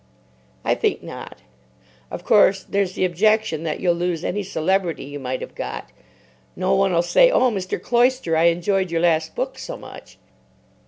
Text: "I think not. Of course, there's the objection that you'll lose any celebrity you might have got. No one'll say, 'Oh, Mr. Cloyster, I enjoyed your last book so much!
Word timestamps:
"I 0.65 0.73
think 0.73 1.03
not. 1.03 1.43
Of 2.09 2.23
course, 2.23 2.63
there's 2.63 2.93
the 2.95 3.05
objection 3.05 3.61
that 3.65 3.79
you'll 3.79 3.93
lose 3.93 4.25
any 4.25 4.41
celebrity 4.41 5.03
you 5.03 5.19
might 5.19 5.41
have 5.41 5.53
got. 5.53 5.91
No 6.55 6.73
one'll 6.73 7.03
say, 7.03 7.29
'Oh, 7.29 7.51
Mr. 7.51 7.79
Cloyster, 7.79 8.35
I 8.35 8.45
enjoyed 8.45 8.89
your 8.89 9.01
last 9.01 9.35
book 9.35 9.59
so 9.59 9.77
much! 9.77 10.17